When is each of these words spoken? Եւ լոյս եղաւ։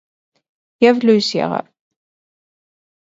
Եւ 0.85 1.03
լոյս 1.09 1.29
եղաւ։ 1.41 1.69